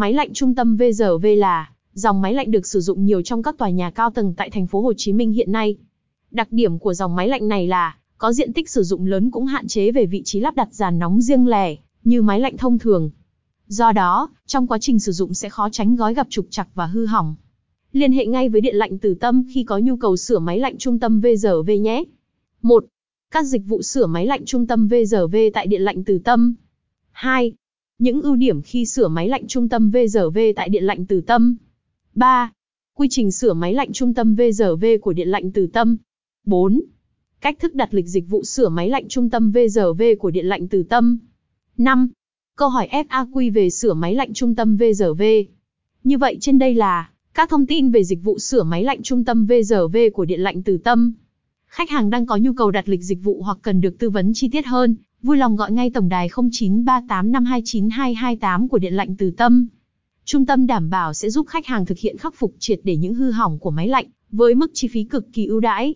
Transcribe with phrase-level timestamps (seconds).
[0.00, 3.58] Máy lạnh trung tâm VRV là dòng máy lạnh được sử dụng nhiều trong các
[3.58, 5.76] tòa nhà cao tầng tại thành phố Hồ Chí Minh hiện nay.
[6.30, 9.46] Đặc điểm của dòng máy lạnh này là có diện tích sử dụng lớn cũng
[9.46, 12.78] hạn chế về vị trí lắp đặt giàn nóng riêng lẻ, như máy lạnh thông
[12.78, 13.10] thường.
[13.66, 16.86] Do đó, trong quá trình sử dụng sẽ khó tránh gói gặp trục trặc và
[16.86, 17.34] hư hỏng.
[17.92, 20.78] Liên hệ ngay với Điện lạnh Từ Tâm khi có nhu cầu sửa máy lạnh
[20.78, 22.04] trung tâm VRV nhé.
[22.62, 22.84] 1.
[23.30, 26.54] Các dịch vụ sửa máy lạnh trung tâm VRV tại Điện lạnh Từ Tâm.
[27.12, 27.52] 2.
[28.00, 31.56] Những ưu điểm khi sửa máy lạnh trung tâm VRV tại Điện lạnh Từ Tâm.
[32.14, 32.52] 3.
[32.94, 35.96] Quy trình sửa máy lạnh trung tâm VRV của Điện lạnh Từ Tâm.
[36.46, 36.80] 4.
[37.40, 40.68] Cách thức đặt lịch dịch vụ sửa máy lạnh trung tâm VRV của Điện lạnh
[40.68, 41.18] Từ Tâm.
[41.78, 42.08] 5.
[42.56, 45.22] Câu hỏi FAQ về sửa máy lạnh trung tâm VRV.
[46.04, 49.24] Như vậy trên đây là các thông tin về dịch vụ sửa máy lạnh trung
[49.24, 51.12] tâm VRV của Điện lạnh Từ Tâm.
[51.72, 54.32] Khách hàng đang có nhu cầu đặt lịch dịch vụ hoặc cần được tư vấn
[54.34, 59.68] chi tiết hơn, vui lòng gọi ngay tổng đài 0938529228 của Điện lạnh Từ Tâm.
[60.24, 63.14] Trung tâm đảm bảo sẽ giúp khách hàng thực hiện khắc phục triệt để những
[63.14, 65.94] hư hỏng của máy lạnh với mức chi phí cực kỳ ưu đãi.